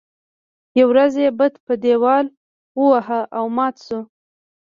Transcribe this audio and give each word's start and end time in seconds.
يوه 0.79 0.89
ورځ 0.91 1.13
یې 1.23 1.29
بت 1.37 1.53
په 1.65 1.73
دیوال 1.83 2.25
وواهه 2.79 3.21
او 3.37 3.45
مات 3.55 3.75
شو. 3.85 3.99